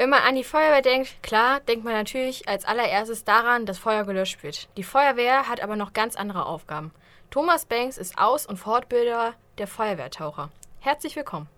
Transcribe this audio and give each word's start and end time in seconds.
Wenn 0.00 0.08
man 0.08 0.22
an 0.22 0.34
die 0.34 0.44
Feuerwehr 0.44 0.80
denkt, 0.80 1.22
klar, 1.22 1.60
denkt 1.60 1.84
man 1.84 1.92
natürlich 1.92 2.48
als 2.48 2.64
allererstes 2.64 3.24
daran, 3.24 3.66
dass 3.66 3.76
Feuer 3.76 4.04
gelöscht 4.04 4.42
wird. 4.42 4.66
Die 4.78 4.82
Feuerwehr 4.82 5.46
hat 5.46 5.62
aber 5.62 5.76
noch 5.76 5.92
ganz 5.92 6.16
andere 6.16 6.46
Aufgaben. 6.46 6.90
Thomas 7.28 7.66
Banks 7.66 7.98
ist 7.98 8.16
Aus- 8.16 8.46
und 8.46 8.56
Fortbilder 8.56 9.34
der 9.58 9.66
Feuerwehrtaucher. 9.66 10.48
Herzlich 10.78 11.16
willkommen. 11.16 11.48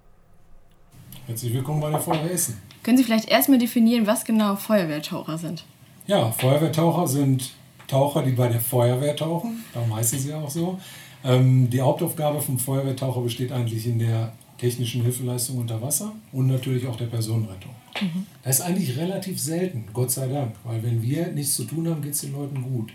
Herzlich 1.29 1.55
willkommen 1.55 1.83
bei 1.83 1.91
der 1.91 2.01
Feuerwehr 2.01 2.33
Essen. 2.33 2.61
Können 2.83 2.99
Sie 2.99 3.05
vielleicht 3.05 3.29
erstmal 3.29 3.59
definieren, 3.59 4.09
was 4.09 4.25
genau 4.25 4.57
Feuerwehrtaucher 4.57 5.39
sind? 5.39 5.65
Ja, 6.09 6.33
Feuerwehrtaucher 6.33 7.07
sind 7.07 7.53
Taucher, 7.87 8.25
die 8.25 8.33
bei 8.33 8.49
der 8.49 8.61
Feuerwehr 8.61 9.15
tauchen. 9.15 9.65
Darum 9.73 9.95
heißen 9.95 10.19
sie 10.19 10.35
auch 10.35 10.51
so. 10.51 10.81
Ähm, 11.23 11.71
die 11.71 11.81
Hauptaufgabe 11.81 12.41
vom 12.41 12.59
Feuerwehrtaucher 12.59 13.21
besteht 13.21 13.53
eigentlich 13.53 13.87
in 13.87 14.01
der 14.01 14.33
technischen 14.63 15.03
Hilfeleistung 15.03 15.59
unter 15.59 15.83
Wasser 15.83 16.13
und 16.31 16.47
natürlich 16.47 16.87
auch 16.87 16.95
der 16.95 17.07
Personenrettung. 17.07 17.73
Mhm. 18.01 18.27
Das 18.45 18.61
ist 18.61 18.65
eigentlich 18.65 18.97
relativ 18.97 19.41
selten, 19.41 19.87
Gott 19.93 20.13
sei 20.13 20.29
Dank, 20.29 20.55
weil 20.63 20.81
wenn 20.85 21.03
wir 21.03 21.33
nichts 21.33 21.57
zu 21.57 21.65
tun 21.65 21.89
haben, 21.89 22.01
geht 22.01 22.13
es 22.13 22.21
den 22.21 22.33
Leuten 22.33 22.63
gut. 22.63 22.93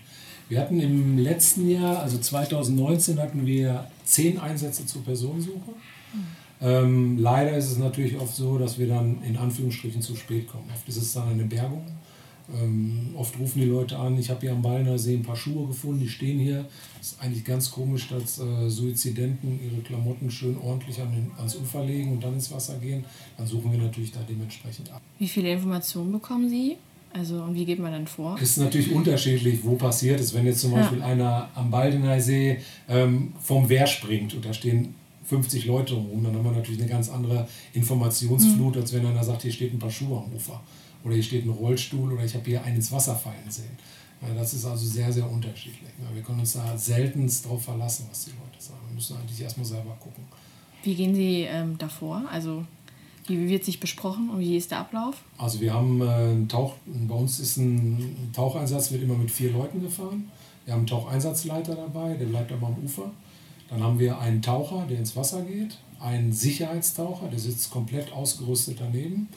Wir 0.47 0.61
hatten 0.61 0.79
im 0.79 1.17
letzten 1.17 1.69
Jahr, 1.69 1.99
also 1.99 2.19
2019, 2.19 3.19
hatten 3.19 3.45
wir 3.45 3.85
zehn 4.05 4.39
Einsätze 4.39 4.85
zur 4.85 5.03
Personensuche. 5.03 5.71
Mhm. 6.13 6.19
Ähm, 6.61 7.17
leider 7.17 7.57
ist 7.57 7.69
es 7.69 7.77
natürlich 7.77 8.17
oft 8.17 8.33
so, 8.33 8.57
dass 8.57 8.79
wir 8.79 8.87
dann 8.87 9.21
in 9.23 9.35
Anführungsstrichen 9.35 10.01
zu 10.01 10.15
spät 10.15 10.47
kommen. 10.47 10.69
Oft 10.73 10.87
ist 10.87 10.95
es 10.95 11.11
dann 11.11 11.27
eine 11.27 11.43
Bergung. 11.43 11.85
Ähm, 12.53 13.09
oft 13.17 13.37
rufen 13.39 13.61
die 13.61 13.67
Leute 13.67 13.97
an, 13.97 14.17
ich 14.17 14.29
habe 14.29 14.41
hier 14.41 14.53
am 14.53 14.61
Ballner 14.61 14.97
See 14.97 15.15
ein 15.15 15.23
paar 15.23 15.35
Schuhe 15.35 15.67
gefunden, 15.67 15.99
die 15.99 16.07
stehen 16.07 16.39
hier. 16.39 16.65
Das 16.97 17.11
ist 17.11 17.21
eigentlich 17.21 17.43
ganz 17.43 17.69
komisch, 17.71 18.07
dass 18.07 18.39
äh, 18.39 18.69
Suizidenten 18.69 19.59
ihre 19.63 19.81
Klamotten 19.81 20.31
schön 20.31 20.57
ordentlich 20.57 21.01
an 21.01 21.11
den, 21.11 21.31
ans 21.37 21.55
Ufer 21.55 21.83
legen 21.83 22.13
und 22.13 22.23
dann 22.23 22.33
ins 22.33 22.49
Wasser 22.51 22.77
gehen. 22.77 23.03
Dann 23.37 23.45
suchen 23.45 23.71
wir 23.71 23.79
natürlich 23.79 24.11
da 24.11 24.19
dementsprechend 24.27 24.91
ab. 24.91 25.01
Wie 25.19 25.27
viele 25.27 25.51
Informationen 25.51 26.11
bekommen 26.11 26.49
Sie? 26.49 26.77
Also 27.13 27.41
und 27.41 27.55
wie 27.55 27.65
geht 27.65 27.79
man 27.79 27.91
dann 27.91 28.07
vor? 28.07 28.39
Ist 28.39 28.57
natürlich 28.57 28.91
unterschiedlich, 28.91 29.59
wo 29.63 29.75
passiert 29.75 30.19
es. 30.19 30.33
Wenn 30.33 30.45
jetzt 30.45 30.61
zum 30.61 30.71
Beispiel 30.71 30.99
ja. 30.99 31.05
einer 31.05 31.49
am 31.55 31.69
Baldener 31.69 32.19
See 32.21 32.59
ähm, 32.87 33.33
vom 33.41 33.67
Wehr 33.67 33.87
springt 33.87 34.33
und 34.33 34.45
da 34.45 34.53
stehen 34.53 34.93
50 35.25 35.65
Leute 35.65 35.95
rum, 35.95 36.23
dann 36.23 36.33
haben 36.33 36.45
wir 36.45 36.51
natürlich 36.51 36.79
eine 36.79 36.89
ganz 36.89 37.09
andere 37.09 37.47
Informationsflut, 37.73 38.75
mhm. 38.75 38.81
als 38.81 38.93
wenn 38.93 39.05
einer 39.05 39.23
sagt, 39.23 39.41
hier 39.41 39.51
steht 39.51 39.73
ein 39.73 39.79
paar 39.79 39.91
Schuhe 39.91 40.17
am 40.17 40.33
Ufer 40.33 40.61
oder 41.03 41.13
hier 41.13 41.23
steht 41.23 41.45
ein 41.45 41.49
Rollstuhl 41.49 42.13
oder 42.13 42.23
ich 42.23 42.33
habe 42.33 42.45
hier 42.45 42.63
einen 42.63 42.77
ins 42.77 42.91
Wasser 42.91 43.15
fallen 43.15 43.49
sehen. 43.49 43.77
Das 44.35 44.53
ist 44.53 44.65
also 44.65 44.85
sehr, 44.85 45.13
sehr 45.13 45.29
unterschiedlich. 45.29 45.91
Wir 46.13 46.23
können 46.23 46.39
uns 46.39 46.53
da 46.53 46.77
seltenst 46.77 47.45
darauf 47.45 47.63
verlassen, 47.63 48.07
was 48.09 48.25
die 48.25 48.31
Leute 48.31 48.63
sagen. 48.63 48.79
Wir 48.87 48.95
müssen 48.95 49.15
eigentlich 49.15 49.39
erstmal 49.39 49.65
selber 49.65 49.95
gucken. 49.99 50.23
Wie 50.83 50.95
gehen 50.95 51.13
Sie 51.13 51.41
ähm, 51.41 51.77
davor? 51.77 52.23
Also 52.31 52.65
wie 53.27 53.49
wird 53.49 53.65
sich 53.65 53.79
besprochen 53.79 54.29
und 54.29 54.39
wie 54.39 54.55
ist 54.55 54.71
der 54.71 54.79
Ablauf? 54.79 55.21
Also 55.37 55.59
wir 55.59 55.73
haben 55.73 56.01
äh, 56.01 56.05
einen 56.05 56.47
Tauch, 56.47 56.75
bei 56.85 57.13
uns 57.13 57.39
ist 57.39 57.57
ein 57.57 58.31
Taucheinsatz, 58.33 58.91
wird 58.91 59.03
immer 59.03 59.17
mit 59.17 59.29
vier 59.29 59.51
Leuten 59.51 59.81
gefahren. 59.81 60.31
Wir 60.65 60.73
haben 60.73 60.79
einen 60.79 60.87
Taucheinsatzleiter 60.87 61.75
dabei, 61.75 62.13
der 62.15 62.25
bleibt 62.25 62.51
aber 62.51 62.67
am 62.67 62.77
Ufer. 62.83 63.11
Dann 63.69 63.83
haben 63.83 63.99
wir 63.99 64.19
einen 64.19 64.41
Taucher, 64.41 64.85
der 64.89 64.97
ins 64.97 65.15
Wasser 65.15 65.41
geht, 65.41 65.77
einen 65.99 66.31
Sicherheitstaucher, 66.31 67.27
der 67.27 67.39
sitzt 67.39 67.69
komplett 67.69 68.13
ausgerüstet 68.13 68.77
daneben 68.79 69.27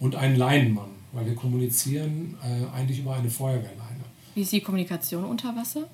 und 0.00 0.16
einen 0.16 0.36
Leinenmann, 0.36 0.90
weil 1.16 1.26
wir 1.26 1.34
kommunizieren 1.34 2.36
äh, 2.42 2.76
eigentlich 2.76 3.00
über 3.00 3.14
eine 3.14 3.30
Feuerwehrleine. 3.30 4.04
Wie 4.34 4.42
ist 4.42 4.52
die 4.52 4.60
Kommunikation 4.60 5.24
unter 5.24 5.56
Wasser? 5.56 5.84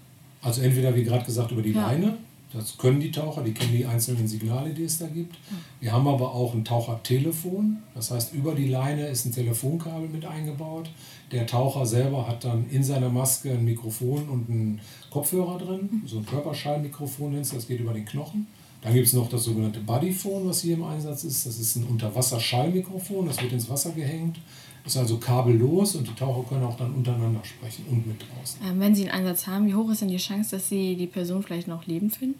Also 0.43 0.63
entweder, 0.63 0.95
wie 0.97 1.05
gerade 1.05 1.25
gesagt, 1.25 1.53
über 1.53 1.63
die 1.63 1.73
ja. 1.73 1.87
Leine. 1.87 2.19
Das 2.53 2.77
können 2.77 3.01
die 3.01 3.11
Taucher, 3.11 3.43
die 3.43 3.55
kennen 3.55 3.73
die 3.73 3.87
einzelnen 3.87 4.29
Signale, 4.29 4.75
die 4.75 4.85
es 4.85 4.99
da 4.99 5.07
gibt. 5.07 5.37
Wir 5.81 5.91
haben 5.91 6.07
aber 6.07 6.35
auch 6.35 6.53
ein 6.53 6.67
Tauchertelefon. 6.67 7.79
Das 7.95 8.11
heißt, 8.11 8.35
über 8.35 8.55
die 8.55 8.69
Leine 8.69 9.07
ist 9.07 9.25
ein 9.25 9.33
Telefonkabel 9.33 10.09
mit 10.09 10.27
eingebaut. 10.27 10.91
Der 11.31 11.47
Taucher 11.47 11.87
selber 11.87 12.29
hat 12.29 12.45
dann 12.45 12.69
in 12.69 12.85
seiner 12.85 13.09
Maske 13.09 13.53
ein 13.53 13.65
Mikrofon 13.65 14.29
und 14.29 14.51
einen 14.51 14.81
Kopfhörer 15.09 15.57
drin, 15.57 16.03
so 16.05 16.19
ein 16.19 16.27
Körperschallmikrofon 16.27 17.35
das 17.35 17.67
geht 17.67 17.81
über 17.81 17.95
den 17.95 18.05
Knochen. 18.05 18.47
Dann 18.83 18.95
gibt 18.95 19.07
es 19.07 19.13
noch 19.13 19.29
das 19.29 19.45
sogenannte 19.45 19.81
Buddyphone, 19.81 20.49
was 20.49 20.61
hier 20.61 20.75
im 20.75 20.85
Einsatz 20.85 21.25
ist. 21.25 21.47
Das 21.47 21.59
ist 21.59 21.77
ein 21.77 21.85
Unterwasserschallmikrofon, 21.85 23.27
das 23.27 23.41
wird 23.41 23.53
ins 23.53 23.71
Wasser 23.71 23.91
gehängt. 23.91 24.39
Das 24.85 24.95
ist 24.95 25.01
also 25.01 25.19
kabellos 25.19 25.95
und 25.95 26.09
die 26.09 26.15
Taucher 26.15 26.49
können 26.49 26.65
auch 26.65 26.77
dann 26.77 26.93
untereinander 26.93 27.45
sprechen 27.45 27.85
und 27.89 28.05
mit 28.05 28.17
draußen. 28.21 28.61
Ähm, 28.69 28.81
wenn 28.81 28.95
Sie 28.95 29.09
einen 29.09 29.27
Einsatz 29.27 29.47
haben, 29.47 29.69
wie 29.69 29.75
hoch 29.75 29.89
ist 29.91 30.03
denn 30.03 30.09
die 30.09 30.17
Chance, 30.17 30.57
dass 30.57 30.69
Sie 30.69 30.97
die 30.97 31.07
Person 31.07 31.45
vielleicht 31.45 31.69
noch 31.69 31.87
lebend 31.87 32.17
finden? 32.17 32.39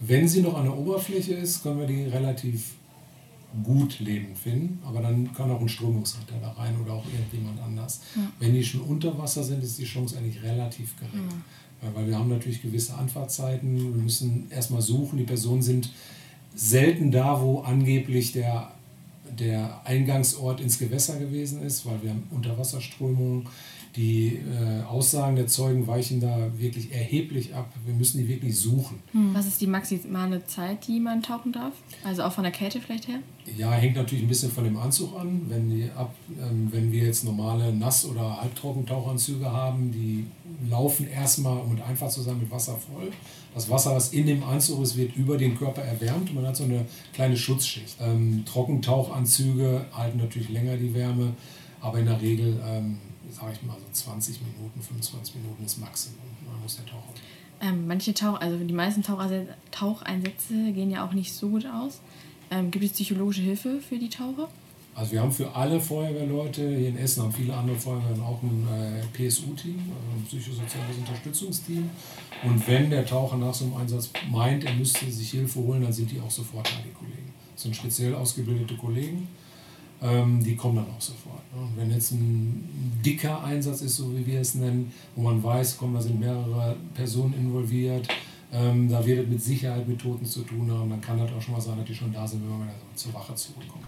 Wenn 0.00 0.28
sie 0.28 0.42
noch 0.42 0.56
an 0.56 0.64
der 0.64 0.76
Oberfläche 0.76 1.34
ist, 1.34 1.62
können 1.62 1.80
wir 1.80 1.86
die 1.86 2.04
relativ 2.04 2.74
gut 3.64 3.98
leben 4.00 4.36
finden, 4.36 4.80
aber 4.84 5.00
dann 5.00 5.32
kann 5.32 5.50
auch 5.50 5.60
ein 5.60 5.68
Strömungsritter 5.68 6.34
da 6.40 6.50
rein 6.52 6.78
oder 6.80 6.92
auch 6.92 7.04
irgendjemand 7.06 7.58
anders. 7.60 8.02
Ja. 8.14 8.22
Wenn 8.38 8.54
die 8.54 8.62
schon 8.62 8.82
unter 8.82 9.16
Wasser 9.18 9.42
sind, 9.42 9.62
ist 9.64 9.78
die 9.78 9.84
Chance 9.84 10.18
eigentlich 10.18 10.42
relativ 10.42 10.94
gering. 10.96 11.26
Ja. 11.28 11.36
Weil 11.80 12.08
wir 12.08 12.18
haben 12.18 12.28
natürlich 12.28 12.60
gewisse 12.60 12.94
Anfahrtzeiten, 12.94 13.94
wir 13.94 14.02
müssen 14.02 14.50
erstmal 14.50 14.82
suchen, 14.82 15.18
die 15.18 15.24
Personen 15.24 15.62
sind 15.62 15.90
selten 16.54 17.10
da, 17.10 17.40
wo 17.40 17.60
angeblich 17.60 18.32
der, 18.32 18.72
der 19.38 19.80
Eingangsort 19.84 20.60
ins 20.60 20.78
Gewässer 20.78 21.18
gewesen 21.18 21.62
ist, 21.62 21.86
weil 21.86 22.02
wir 22.02 22.10
haben 22.10 22.24
Unterwasserströmungen, 22.30 23.46
die 23.96 24.36
äh, 24.36 24.82
Aussagen 24.84 25.36
der 25.36 25.46
Zeugen 25.46 25.86
weichen 25.86 26.20
da 26.20 26.50
wirklich 26.56 26.92
erheblich 26.92 27.54
ab. 27.54 27.72
Wir 27.84 27.94
müssen 27.94 28.18
die 28.18 28.28
wirklich 28.28 28.56
suchen. 28.56 29.00
Hm. 29.12 29.34
Was 29.34 29.46
ist 29.46 29.60
die 29.60 29.66
maximale 29.66 30.44
Zeit, 30.46 30.86
die 30.86 31.00
man 31.00 31.22
tauchen 31.22 31.52
darf? 31.52 31.72
Also 32.04 32.22
auch 32.22 32.32
von 32.32 32.44
der 32.44 32.52
Kälte 32.52 32.80
vielleicht 32.80 33.08
her? 33.08 33.20
Ja, 33.56 33.72
hängt 33.72 33.96
natürlich 33.96 34.24
ein 34.24 34.28
bisschen 34.28 34.52
von 34.52 34.64
dem 34.64 34.76
Anzug 34.76 35.18
an. 35.18 35.42
Wenn, 35.48 35.70
die 35.70 35.90
ab, 35.96 36.14
ähm, 36.40 36.68
wenn 36.70 36.92
wir 36.92 37.04
jetzt 37.04 37.24
normale 37.24 37.72
Nass- 37.72 38.04
oder 38.04 38.40
Halbtrockentauchanzüge 38.40 39.50
haben, 39.50 39.90
die 39.90 40.26
laufen 40.68 41.08
erstmal, 41.08 41.58
um 41.58 41.80
einfach 41.82 42.08
zu 42.08 42.22
sein, 42.22 42.38
mit 42.38 42.50
Wasser 42.50 42.76
voll. 42.76 43.10
Das 43.54 43.68
Wasser, 43.70 43.94
was 43.94 44.12
in 44.12 44.26
dem 44.26 44.42
Anzug 44.44 44.82
ist, 44.82 44.96
wird 44.96 45.16
über 45.16 45.36
den 45.36 45.56
Körper 45.56 45.82
erwärmt 45.82 46.30
und 46.30 46.36
man 46.36 46.46
hat 46.46 46.56
so 46.56 46.64
eine 46.64 46.84
kleine 47.12 47.36
Schutzschicht. 47.36 47.96
Ähm, 48.00 48.44
Trockentauchanzüge 48.44 49.86
halten 49.92 50.18
natürlich 50.18 50.48
länger 50.48 50.76
die 50.76 50.94
Wärme, 50.94 51.34
aber 51.80 51.98
in 51.98 52.06
der 52.06 52.20
Regel 52.20 52.60
ähm, 52.64 52.98
sage 53.30 53.52
ich 53.52 53.62
mal, 53.62 53.76
so 53.78 53.86
20 53.92 54.40
Minuten, 54.40 54.80
25 54.80 55.36
Minuten 55.36 55.64
ist 55.64 55.78
Maximum. 55.78 56.18
Dann 56.46 56.62
muss 56.62 56.76
der 56.76 56.86
Taucher. 56.86 57.12
Ähm, 57.60 57.86
manche 57.86 58.14
Tauch, 58.14 58.40
also 58.40 58.56
die 58.56 58.74
meisten 58.74 59.02
Taucheinsätze 59.02 60.72
gehen 60.72 60.90
ja 60.90 61.06
auch 61.06 61.12
nicht 61.12 61.32
so 61.32 61.48
gut 61.48 61.66
aus. 61.66 62.00
Ähm, 62.50 62.70
gibt 62.70 62.84
es 62.84 62.92
psychologische 62.92 63.42
Hilfe 63.42 63.80
für 63.80 63.98
die 63.98 64.08
Taucher? 64.08 64.48
Also 64.98 65.12
wir 65.12 65.22
haben 65.22 65.30
für 65.30 65.54
alle 65.54 65.80
Feuerwehrleute, 65.80 66.76
hier 66.76 66.88
in 66.88 66.98
Essen 66.98 67.22
haben 67.22 67.32
viele 67.32 67.54
andere 67.54 67.76
Feuerwehren 67.76 68.20
auch 68.20 68.42
ein 68.42 68.66
äh, 68.68 69.02
PSU-Team, 69.16 69.78
also 69.78 70.16
ein 70.16 70.24
psychosoziales 70.26 70.96
Unterstützungsteam. 70.98 71.88
Und 72.42 72.66
wenn 72.66 72.90
der 72.90 73.06
Taucher 73.06 73.36
nach 73.36 73.54
so 73.54 73.66
einem 73.66 73.76
Einsatz 73.76 74.10
meint, 74.30 74.64
er 74.64 74.74
müsste 74.74 75.08
sich 75.10 75.30
Hilfe 75.30 75.60
holen, 75.60 75.82
dann 75.82 75.92
sind 75.92 76.10
die 76.10 76.20
auch 76.20 76.30
sofort 76.30 76.66
da, 76.66 76.82
die 76.84 76.92
Kollegen. 76.92 77.32
Das 77.54 77.62
sind 77.62 77.76
speziell 77.76 78.14
ausgebildete 78.14 78.74
Kollegen 78.76 79.28
ähm, 80.00 80.42
die 80.42 80.54
kommen 80.56 80.76
dann 80.76 80.86
auch 80.86 81.00
sofort. 81.00 81.42
Ne? 81.52 81.68
Wenn 81.76 81.90
jetzt 81.90 82.12
ein 82.12 83.00
dicker 83.04 83.42
Einsatz 83.42 83.80
ist, 83.80 83.96
so 83.96 84.16
wie 84.16 84.26
wir 84.26 84.40
es 84.40 84.54
nennen, 84.54 84.92
wo 85.16 85.22
man 85.22 85.42
weiß, 85.42 85.76
komm, 85.78 85.94
da 85.94 86.00
sind 86.00 86.20
mehrere 86.20 86.76
Personen 86.94 87.34
involviert, 87.34 88.08
ähm, 88.52 88.88
da 88.88 89.04
wird 89.04 89.24
es 89.24 89.28
mit 89.28 89.42
Sicherheit 89.42 89.86
mit 89.88 90.00
Toten 90.00 90.24
zu 90.24 90.42
tun 90.42 90.70
haben, 90.70 90.88
dann 90.88 91.00
kann 91.00 91.18
das 91.18 91.30
auch 91.32 91.42
schon 91.42 91.54
mal 91.54 91.60
sein, 91.60 91.76
dass 91.76 91.86
die 91.86 91.94
schon 91.94 92.12
da 92.12 92.26
sind, 92.26 92.42
wenn 92.42 92.58
man 92.58 92.68
zur 92.94 93.12
Wache 93.12 93.34
zurückkommt. 93.34 93.86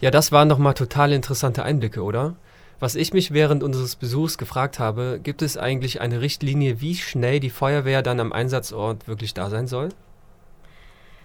Ja, 0.00 0.10
das 0.10 0.30
waren 0.30 0.48
nochmal 0.48 0.74
total 0.74 1.12
interessante 1.12 1.62
Einblicke, 1.62 2.02
oder? 2.02 2.36
Was 2.78 2.96
ich 2.96 3.14
mich 3.14 3.32
während 3.32 3.62
unseres 3.62 3.96
Besuchs 3.96 4.36
gefragt 4.36 4.78
habe, 4.78 5.18
gibt 5.22 5.40
es 5.40 5.56
eigentlich 5.56 6.02
eine 6.02 6.20
Richtlinie, 6.20 6.82
wie 6.82 6.94
schnell 6.94 7.40
die 7.40 7.48
Feuerwehr 7.48 8.02
dann 8.02 8.20
am 8.20 8.34
Einsatzort 8.34 9.08
wirklich 9.08 9.32
da 9.32 9.48
sein 9.48 9.66
soll? 9.66 9.88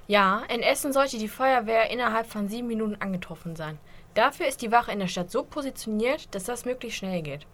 Ja, 0.08 0.44
in 0.48 0.62
Essen 0.62 0.94
sollte 0.94 1.18
die 1.18 1.28
Feuerwehr 1.28 1.90
innerhalb 1.90 2.28
von 2.28 2.48
sieben 2.48 2.68
Minuten 2.68 2.96
angetroffen 3.02 3.58
sein. 3.58 3.78
Dafür 4.14 4.48
ist 4.48 4.62
die 4.62 4.72
Wache 4.72 4.94
in 4.94 5.00
der 5.00 5.08
Stadt 5.08 5.32
so 5.32 5.44
positioniert, 5.44 6.34
dass 6.34 6.46
das 6.46 6.64
möglichst 6.64 7.00
schnell 7.00 7.22
geht. 7.22 7.46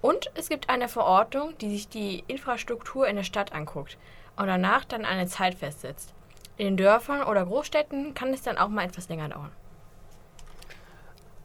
Und 0.00 0.30
es 0.34 0.48
gibt 0.48 0.70
eine 0.70 0.88
Verordnung, 0.88 1.52
die 1.60 1.70
sich 1.70 1.88
die 1.88 2.24
Infrastruktur 2.28 3.06
in 3.06 3.16
der 3.16 3.22
Stadt 3.24 3.52
anguckt 3.52 3.98
und 4.36 4.46
danach 4.46 4.86
dann 4.86 5.04
eine 5.04 5.26
Zeit 5.26 5.54
festsetzt. 5.54 6.14
In 6.56 6.66
den 6.66 6.76
Dörfern 6.78 7.24
oder 7.24 7.44
Großstädten 7.44 8.14
kann 8.14 8.32
es 8.32 8.42
dann 8.42 8.56
auch 8.56 8.68
mal 8.68 8.86
etwas 8.86 9.10
länger 9.10 9.28
dauern. 9.28 9.52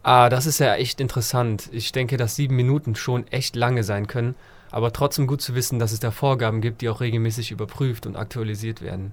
Ah, 0.07 0.29
das 0.29 0.45
ist 0.45 0.59
ja 0.59 0.73
echt 0.75 1.01
interessant. 1.01 1.67
Ich 1.73 1.91
denke, 1.91 2.15
dass 2.15 2.37
sieben 2.37 2.55
Minuten 2.55 2.95
schon 2.95 3.27
echt 3.27 3.57
lange 3.57 3.83
sein 3.83 4.07
können, 4.07 4.35
aber 4.71 4.93
trotzdem 4.93 5.27
gut 5.27 5.41
zu 5.41 5.53
wissen, 5.53 5.79
dass 5.79 5.91
es 5.91 5.99
da 5.99 6.11
Vorgaben 6.11 6.61
gibt, 6.61 6.79
die 6.79 6.87
auch 6.87 7.01
regelmäßig 7.01 7.51
überprüft 7.51 8.05
und 8.05 8.15
aktualisiert 8.15 8.81
werden. 8.81 9.11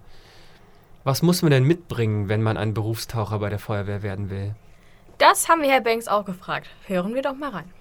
Was 1.02 1.20
muss 1.20 1.42
man 1.42 1.50
denn 1.50 1.64
mitbringen, 1.64 2.28
wenn 2.28 2.44
man 2.44 2.56
ein 2.56 2.74
Berufstaucher 2.74 3.40
bei 3.40 3.48
der 3.50 3.58
Feuerwehr 3.58 4.04
werden 4.04 4.30
will? 4.30 4.54
Das 5.18 5.48
haben 5.48 5.62
wir 5.62 5.68
Herr 5.68 5.80
Banks 5.80 6.06
auch 6.06 6.24
gefragt. 6.24 6.68
Hören 6.86 7.12
wir 7.12 7.22
doch 7.22 7.34
mal 7.34 7.50
rein. 7.50 7.72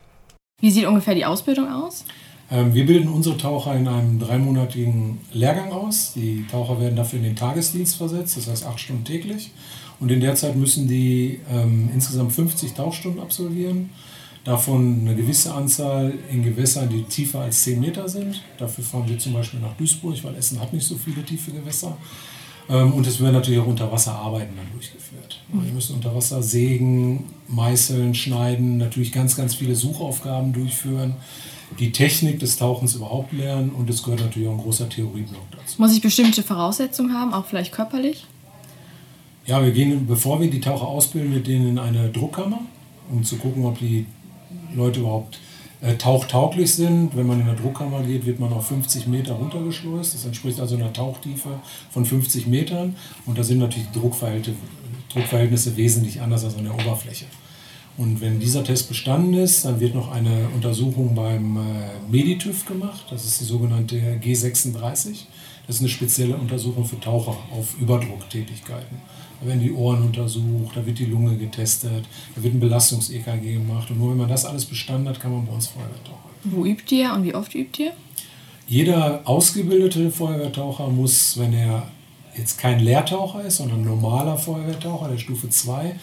Wie 0.60 0.72
sieht 0.72 0.88
ungefähr 0.88 1.14
die 1.14 1.26
Ausbildung 1.26 1.72
aus? 1.72 2.06
Ähm, 2.52 2.74
wir 2.74 2.86
bilden 2.86 3.08
unsere 3.08 3.38
Taucher 3.38 3.76
in 3.76 3.88
einem 3.88 4.20
dreimonatigen 4.20 5.20
Lehrgang 5.32 5.72
aus. 5.72 6.14
Die 6.14 6.46
Taucher 6.50 6.80
werden 6.80 6.96
dafür 6.96 7.20
in 7.20 7.26
den 7.26 7.36
Tagesdienst 7.36 7.96
versetzt, 7.96 8.38
das 8.38 8.48
heißt 8.48 8.66
acht 8.66 8.80
Stunden 8.80 9.06
täglich. 9.06 9.52
Und 10.00 10.12
in 10.12 10.20
der 10.20 10.36
Zeit 10.36 10.56
müssen 10.56 10.88
die 10.88 11.40
ähm, 11.52 11.90
insgesamt 11.94 12.34
50 12.34 12.74
Tauchstunden 12.74 13.22
absolvieren. 13.22 13.90
Davon 14.44 15.02
eine 15.02 15.16
gewisse 15.16 15.54
Anzahl 15.54 16.14
in 16.30 16.44
Gewässern, 16.44 16.90
die 16.90 17.04
tiefer 17.04 17.40
als 17.40 17.64
10 17.64 17.80
Meter 17.80 18.10
sind. 18.10 18.42
Dafür 18.58 18.84
fahren 18.84 19.08
wir 19.08 19.18
zum 19.18 19.32
Beispiel 19.32 19.62
nach 19.62 19.74
Duisburg, 19.78 20.22
weil 20.24 20.36
Essen 20.36 20.60
hat 20.60 20.74
nicht 20.74 20.86
so 20.86 20.96
viele 20.96 21.24
tiefe 21.24 21.52
Gewässer. 21.52 21.98
Ähm, 22.70 22.94
und 22.94 23.08
es 23.08 23.22
werden 23.22 23.34
natürlich 23.34 23.60
auch 23.60 23.68
Unterwasserarbeiten 23.68 24.56
dann 24.58 24.72
durchgeführt. 24.74 25.42
Wir 25.52 25.74
müssen 25.74 25.96
unter 25.96 26.14
Wasser 26.16 26.42
sägen, 26.44 27.26
meißeln, 27.48 28.16
schneiden, 28.16 28.78
natürlich 28.78 29.12
ganz, 29.12 29.36
ganz 29.36 29.56
viele 29.56 29.76
Suchaufgaben 29.76 30.52
durchführen, 30.52 31.16
die 31.80 31.92
Technik 31.92 32.40
des 32.40 32.58
Tauchens 32.58 32.96
überhaupt 32.96 33.34
lernen 33.34 33.70
und 33.72 33.90
es 33.90 34.04
gehört 34.04 34.22
natürlich 34.22 34.48
auch 34.48 34.54
ein 34.54 34.60
großer 34.60 34.90
Theorieblock 34.90 35.52
dazu. 35.52 35.82
Muss 35.82 35.94
ich 35.94 36.02
bestimmte 36.02 36.44
Voraussetzungen 36.44 37.14
haben, 37.14 37.34
auch 37.34 37.46
vielleicht 37.46 37.72
körperlich? 37.72 38.26
Ja, 39.46 39.64
wir 39.64 39.72
gehen, 39.72 40.08
bevor 40.08 40.40
wir 40.40 40.50
die 40.50 40.62
Taucher 40.62 40.88
ausbilden, 40.88 41.34
mit 41.34 41.48
denen 41.48 41.68
in 41.68 41.80
eine 41.80 42.10
Druckkammer, 42.10 42.62
um 43.12 43.24
zu 43.24 43.36
gucken, 43.38 43.66
ob 43.66 43.78
die 43.80 44.06
Leute 44.74 45.02
überhaupt 45.02 45.38
äh, 45.82 45.96
tauchtauglich 45.96 46.74
sind. 46.74 47.16
Wenn 47.16 47.28
man 47.28 47.42
in 47.42 47.46
der 47.46 47.56
Druckkammer 47.56 48.04
geht, 48.04 48.26
wird 48.26 48.40
man 48.40 48.54
auf 48.54 48.68
50 48.68 49.08
Meter 49.08 49.34
runtergeschleust. 49.34 50.14
Das 50.14 50.26
entspricht 50.26 50.60
also 50.62 50.76
einer 50.76 50.94
Tauchtiefe 50.94 51.50
von 51.92 52.06
50 52.06 52.48
Metern. 52.48 52.96
Und 53.26 53.38
da 53.38 53.44
sind 53.44 53.60
natürlich 53.60 53.90
die 53.94 54.00
Druckverhältnisse, 54.00 54.58
Druckverhältnisse 55.12 55.76
wesentlich 55.76 56.22
anders 56.22 56.46
als 56.46 56.58
an 56.58 56.64
der 56.64 56.74
Oberfläche. 56.74 57.26
Und 57.96 58.22
wenn 58.22 58.40
dieser 58.40 58.64
Test 58.64 58.88
bestanden 58.90 59.36
ist, 59.36 59.66
dann 59.66 59.80
wird 59.80 59.94
noch 59.94 60.12
eine 60.12 60.48
Untersuchung 60.56 61.14
beim 61.14 61.58
äh, 61.58 61.62
Meditüv 62.12 62.66
gemacht. 62.66 63.06
Das 63.10 63.24
ist 63.24 63.40
die 63.42 63.46
sogenannte 63.46 63.96
G36. 64.22 65.26
Das 65.68 65.76
ist 65.76 65.82
eine 65.82 65.90
spezielle 65.90 66.36
Untersuchung 66.36 66.86
für 66.86 67.00
Taucher 67.00 67.38
auf 67.52 67.76
Überdrucktätigkeiten. 67.80 68.98
Da 69.40 69.48
werden 69.48 69.62
die 69.62 69.72
Ohren 69.72 70.02
untersucht, 70.02 70.76
da 70.76 70.86
wird 70.86 71.00
die 71.00 71.06
Lunge 71.06 71.38
getestet, 71.38 72.06
da 72.36 72.44
wird 72.44 72.56
ein 72.56 72.60
Belastungs-EKG 72.60 73.54
gemacht. 73.54 73.90
Und 73.92 74.00
nur 74.00 74.12
wenn 74.12 74.18
man 74.18 74.30
das 74.30 74.46
alles 74.46 74.66
bestanden 74.66 75.08
hat, 75.08 75.20
kann 75.20 75.32
man 75.32 75.46
bei 75.46 75.54
uns 75.54 75.68
Feuerwehr 75.68 76.04
tauchen. 76.04 76.30
Wo 76.46 76.66
übt 76.66 76.94
ihr 76.94 77.14
und 77.14 77.24
wie 77.24 77.36
oft 77.36 77.54
übt 77.54 77.84
ihr? 77.84 77.92
Jeder 78.68 79.22
ausgebildete 79.26 80.10
Feuerwehrtaucher 80.10 80.88
muss, 80.88 81.38
wenn 81.38 81.54
er 81.54 81.88
jetzt 82.36 82.58
kein 82.58 82.80
Lehrtaucher 82.80 83.44
ist, 83.44 83.58
sondern 83.58 83.82
ein 83.82 83.86
normaler 83.86 84.38
Feuerwehrtaucher 84.38 85.10
der 85.10 85.18
Stufe 85.18 85.50
2, 85.50 85.96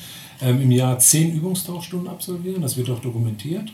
ähm, 0.42 0.60
im 0.60 0.70
Jahr 0.70 0.98
10 0.98 1.34
Übungstauchstunden 1.34 2.08
absolvieren. 2.08 2.62
Das 2.62 2.76
wird 2.76 2.90
auch 2.90 3.00
dokumentiert. 3.00 3.70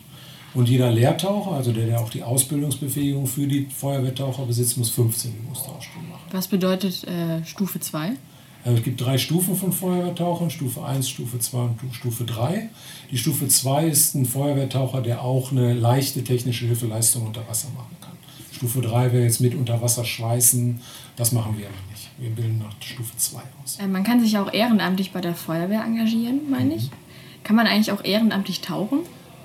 Und 0.54 0.68
jeder 0.68 0.90
Lehrtaucher, 0.90 1.52
also 1.52 1.70
der, 1.72 1.86
der 1.86 2.00
auch 2.00 2.08
die 2.08 2.22
Ausbildungsbefähigung 2.22 3.26
für 3.26 3.46
die 3.46 3.66
Feuerwehrtaucher 3.66 4.46
besitzt, 4.46 4.78
muss 4.78 4.90
15 4.90 5.34
Übungstauchstunden 5.36 6.10
machen. 6.10 6.22
Was 6.32 6.48
bedeutet 6.48 7.04
äh, 7.04 7.44
Stufe 7.44 7.78
2? 7.78 8.08
Äh, 8.08 8.72
Es 8.72 8.82
gibt 8.82 9.00
drei 9.00 9.18
Stufen 9.18 9.54
von 9.54 9.72
Feuerwehrtauchern, 9.72 10.48
Stufe 10.50 10.84
1, 10.84 11.08
Stufe 11.08 11.38
2 11.38 11.58
und 11.58 11.78
Stufe 11.92 12.24
3. 12.24 12.70
Die 13.10 13.18
Stufe 13.18 13.48
2 13.48 13.86
ist 13.86 14.14
ein 14.14 14.24
Feuerwehrtaucher, 14.24 15.02
der 15.02 15.22
auch 15.22 15.52
eine 15.52 15.74
leichte 15.74 16.24
technische 16.24 16.66
Hilfeleistung 16.66 17.26
unter 17.26 17.46
Wasser 17.46 17.68
machen 17.76 17.96
kann. 18.00 18.06
Stufe 18.56 18.81
3 18.81 19.12
wäre 19.12 19.25
jetzt 19.25 19.41
mit 19.43 19.55
unter 19.55 19.82
Wasser 19.82 20.03
schweißen, 20.03 20.81
das 21.17 21.32
machen 21.32 21.58
wir 21.58 21.67
aber 21.67 21.76
nicht. 21.91 22.08
Wir 22.17 22.31
bilden 22.31 22.58
nach 22.58 22.75
Stufe 22.81 23.14
2 23.14 23.38
aus. 23.62 23.79
Äh, 23.79 23.87
man 23.87 24.03
kann 24.03 24.20
sich 24.20 24.38
auch 24.38 24.50
ehrenamtlich 24.50 25.12
bei 25.12 25.20
der 25.20 25.35
Feuerwehr 25.35 25.85
engagieren, 25.85 26.41
meine 26.50 26.75
ich. 26.75 26.91
Kann 27.44 27.55
man 27.55 27.67
eigentlich 27.67 27.93
auch 27.93 28.03
ehrenamtlich 28.03 28.62
tauchen? 28.62 29.00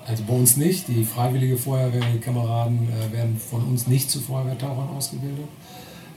Also 0.07 0.23
bei 0.23 0.33
uns 0.33 0.55
nicht. 0.55 0.87
Die 0.87 1.03
freiwillige 1.03 1.57
Feuerwehr, 1.57 2.03
die 2.13 2.19
Kameraden 2.19 2.87
äh, 2.87 3.13
werden 3.13 3.37
von 3.37 3.63
uns 3.65 3.85
nicht 3.85 4.09
zu 4.09 4.21
Feuerwehrtauchern 4.21 4.87
ausgebildet, 4.95 5.49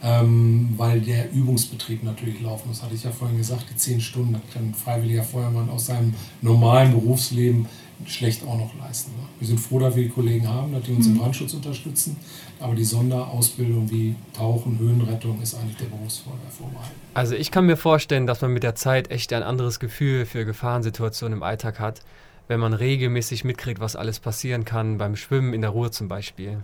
ähm, 0.05 0.75
weil 0.76 1.00
der 1.00 1.32
Übungsbetrieb 1.32 2.05
natürlich 2.05 2.40
laufen 2.40 2.69
muss. 2.69 2.81
Hatte 2.81 2.94
ich 2.94 3.02
ja 3.02 3.11
vorhin 3.11 3.38
gesagt, 3.38 3.64
die 3.70 3.76
zehn 3.76 4.00
Stunden 4.00 4.40
kann 4.52 4.69
ein 4.69 4.75
freiwilliger 4.75 5.25
Feuermann 5.25 5.69
aus 5.69 5.87
seinem 5.87 6.14
normalen 6.43 6.93
Berufsleben 6.93 7.67
schlecht 8.06 8.42
auch 8.46 8.58
noch 8.58 8.74
leisten. 8.78 9.12
Ne? 9.12 9.26
Wir 9.38 9.48
sind 9.48 9.60
froh, 9.60 9.78
dass 9.78 9.96
wir 9.96 10.02
die 10.04 10.08
Kollegen 10.08 10.48
haben, 10.48 10.72
dass 10.72 10.82
die 10.84 10.92
uns 10.92 11.06
im 11.06 11.18
Brandschutz 11.18 11.54
unterstützen. 11.54 12.16
Aber 12.60 12.74
die 12.74 12.84
Sonderausbildung 12.84 13.90
wie 13.90 14.14
Tauchen, 14.32 14.78
Höhenrettung 14.78 15.40
ist 15.42 15.54
eigentlich 15.54 15.76
der 15.76 15.86
Berufsfeuerwehr 15.86 16.50
vorbehalten. 16.50 16.94
Also 17.14 17.34
ich 17.34 17.50
kann 17.50 17.66
mir 17.66 17.76
vorstellen, 17.76 18.26
dass 18.26 18.40
man 18.40 18.52
mit 18.52 18.62
der 18.62 18.74
Zeit 18.74 19.10
echt 19.10 19.32
ein 19.32 19.42
anderes 19.42 19.80
Gefühl 19.80 20.26
für 20.26 20.44
Gefahrensituationen 20.44 21.38
im 21.38 21.42
Alltag 21.42 21.80
hat, 21.80 22.00
wenn 22.48 22.60
man 22.60 22.74
regelmäßig 22.74 23.44
mitkriegt, 23.44 23.80
was 23.80 23.96
alles 23.96 24.20
passieren 24.20 24.64
kann, 24.64 24.98
beim 24.98 25.16
Schwimmen 25.16 25.54
in 25.54 25.62
der 25.62 25.70
Ruhr 25.70 25.92
zum 25.92 26.08
Beispiel. 26.08 26.62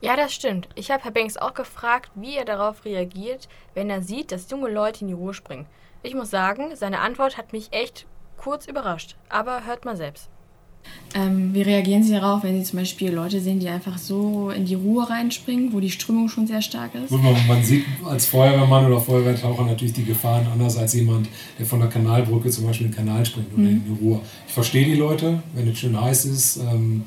Ja, 0.00 0.14
das 0.14 0.34
stimmt. 0.34 0.68
Ich 0.74 0.90
habe 0.90 1.04
Herr 1.04 1.10
Banks 1.10 1.36
auch 1.36 1.54
gefragt, 1.54 2.10
wie 2.14 2.36
er 2.36 2.44
darauf 2.44 2.84
reagiert, 2.84 3.48
wenn 3.74 3.88
er 3.88 4.02
sieht, 4.02 4.30
dass 4.30 4.50
junge 4.50 4.70
Leute 4.70 5.00
in 5.00 5.08
die 5.08 5.14
Ruhe 5.14 5.32
springen. 5.32 5.66
Ich 6.02 6.14
muss 6.14 6.30
sagen, 6.30 6.76
seine 6.76 7.00
Antwort 7.00 7.38
hat 7.38 7.52
mich 7.52 7.72
echt 7.72 8.06
kurz 8.36 8.66
überrascht. 8.66 9.16
Aber 9.28 9.64
hört 9.64 9.84
mal 9.84 9.96
selbst. 9.96 10.28
Ähm, 11.14 11.54
wie 11.54 11.62
reagieren 11.62 12.02
Sie 12.02 12.12
darauf, 12.12 12.42
wenn 12.42 12.58
Sie 12.58 12.64
zum 12.64 12.78
Beispiel 12.78 13.10
Leute 13.10 13.40
sehen, 13.40 13.58
die 13.58 13.68
einfach 13.68 13.96
so 13.96 14.50
in 14.50 14.66
die 14.66 14.74
Ruhe 14.74 15.08
reinspringen, 15.08 15.72
wo 15.72 15.80
die 15.80 15.90
Strömung 15.90 16.28
schon 16.28 16.46
sehr 16.46 16.60
stark 16.60 16.94
ist? 16.94 17.08
Gut, 17.08 17.22
man, 17.22 17.34
man 17.48 17.62
sieht 17.62 17.84
als 18.04 18.26
Feuerwehrmann 18.26 18.86
oder 18.86 19.00
Feuerwehrtaucher 19.00 19.64
natürlich 19.64 19.94
die 19.94 20.04
Gefahren 20.04 20.46
anders 20.52 20.76
als 20.76 20.94
jemand, 20.94 21.28
der 21.58 21.66
von 21.66 21.80
der 21.80 21.88
Kanalbrücke 21.88 22.50
zum 22.50 22.66
Beispiel 22.66 22.86
in 22.86 22.92
den 22.92 22.96
Kanal 22.96 23.24
springt 23.24 23.52
oder 23.54 23.62
in 23.62 23.84
die 23.84 24.04
Ruhr. 24.04 24.20
Ich 24.46 24.52
verstehe 24.52 24.84
die 24.84 24.94
Leute, 24.94 25.42
wenn 25.54 25.68
es 25.68 25.78
schön 25.78 25.98
heiß 25.98 26.26
ist. 26.26 26.58
Ähm, 26.58 27.04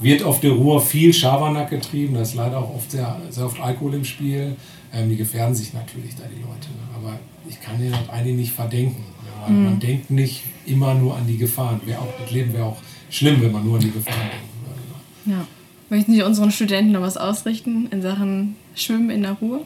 wird 0.00 0.22
auf 0.22 0.40
der 0.40 0.52
Ruhr 0.52 0.80
viel 0.80 1.12
Schabernack 1.12 1.70
getrieben, 1.70 2.14
da 2.14 2.22
ist 2.22 2.34
leider 2.34 2.58
auch 2.58 2.74
oft 2.74 2.90
sehr, 2.90 3.20
sehr 3.28 3.44
oft 3.44 3.60
Alkohol 3.60 3.94
im 3.94 4.04
Spiel. 4.04 4.56
Ähm, 4.92 5.08
die 5.08 5.16
gefährden 5.16 5.54
sich 5.54 5.72
natürlich 5.72 6.14
da, 6.16 6.22
die 6.24 6.40
Leute. 6.40 6.68
Ne? 6.70 6.96
Aber 6.96 7.18
ich 7.48 7.60
kann 7.60 7.80
ihnen 7.80 7.94
halt 7.96 8.10
eigentlich 8.10 8.36
nicht 8.36 8.52
verdenken. 8.52 9.04
Ja, 9.24 9.46
weil 9.46 9.52
Man 9.52 9.80
denkt 9.80 10.10
nicht 10.10 10.42
immer 10.66 10.94
nur 10.94 11.16
an 11.16 11.26
die 11.26 11.36
Gefahren. 11.38 11.80
Wär 11.84 12.00
auch, 12.00 12.12
das 12.20 12.30
Leben 12.32 12.52
wäre 12.52 12.64
auch 12.64 12.78
schlimm, 13.10 13.40
wenn 13.40 13.52
man 13.52 13.64
nur 13.64 13.76
an 13.76 13.82
die 13.82 13.90
Gefahren 13.90 14.18
denken 14.20 14.66
würde. 14.66 15.38
Ja. 15.40 15.46
Möchten 15.88 16.12
Sie 16.12 16.22
unseren 16.22 16.50
Studenten 16.52 16.92
noch 16.92 17.00
was 17.02 17.16
ausrichten 17.16 17.88
in 17.90 18.02
Sachen 18.02 18.56
Schwimmen 18.74 19.10
in 19.10 19.22
der 19.22 19.32
Ruhe? 19.32 19.60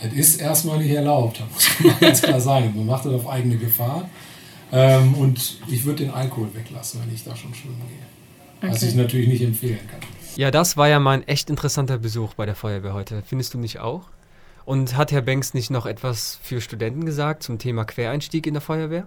Es 0.00 0.12
ist 0.12 0.40
erstmal 0.40 0.78
nicht 0.78 0.90
erlaubt, 0.90 1.40
da 1.40 1.44
muss 1.52 1.68
man 1.80 2.00
ganz 2.00 2.22
klar 2.22 2.40
sagen. 2.40 2.72
Man 2.76 2.86
macht 2.86 3.06
das 3.06 3.12
auf 3.14 3.28
eigene 3.28 3.56
Gefahr. 3.56 4.08
Ähm, 4.72 5.14
und 5.14 5.58
ich 5.68 5.84
würde 5.84 6.04
den 6.04 6.10
Alkohol 6.12 6.48
weglassen, 6.54 7.00
wenn 7.04 7.14
ich 7.14 7.22
da 7.24 7.34
schon 7.36 7.54
schwimmen 7.54 7.80
gehe. 7.88 8.68
Was 8.70 8.78
Okay. 8.78 8.88
ich 8.88 8.94
natürlich 8.96 9.28
nicht 9.28 9.42
empfehlen 9.42 9.78
kann. 9.88 10.00
Ja, 10.36 10.50
das 10.50 10.76
war 10.76 10.86
ja 10.86 11.00
mal 11.00 11.12
ein 11.12 11.28
echt 11.28 11.48
interessanter 11.48 11.96
Besuch 11.96 12.34
bei 12.34 12.44
der 12.44 12.54
Feuerwehr 12.54 12.92
heute. 12.92 13.22
Findest 13.26 13.54
du 13.54 13.58
nicht 13.58 13.78
auch? 13.80 14.02
Und 14.66 14.94
hat 14.94 15.10
Herr 15.10 15.22
Banks 15.22 15.54
nicht 15.54 15.70
noch 15.70 15.86
etwas 15.86 16.38
für 16.42 16.60
Studenten 16.60 17.06
gesagt 17.06 17.42
zum 17.42 17.58
Thema 17.58 17.86
Quereinstieg 17.86 18.46
in 18.46 18.52
der 18.52 18.60
Feuerwehr? 18.60 19.06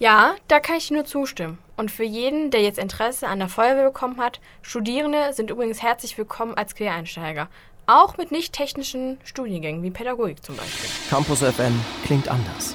Ja, 0.00 0.34
da 0.48 0.58
kann 0.58 0.76
ich 0.76 0.90
nur 0.90 1.04
zustimmen. 1.04 1.58
Und 1.76 1.92
für 1.92 2.02
jeden, 2.02 2.50
der 2.50 2.62
jetzt 2.62 2.80
Interesse 2.80 3.28
an 3.28 3.38
der 3.38 3.48
Feuerwehr 3.48 3.84
bekommen 3.84 4.18
hat, 4.18 4.40
Studierende 4.60 5.32
sind 5.34 5.50
übrigens 5.50 5.82
herzlich 5.82 6.18
willkommen 6.18 6.54
als 6.54 6.74
Quereinsteiger. 6.74 7.48
Auch 7.86 8.16
mit 8.16 8.32
nicht 8.32 8.52
technischen 8.52 9.18
Studiengängen 9.24 9.84
wie 9.84 9.90
Pädagogik 9.90 10.44
zum 10.44 10.56
Beispiel. 10.56 10.90
Campus 11.10 11.44
FM 11.44 11.78
klingt 12.04 12.28
anders. 12.28 12.74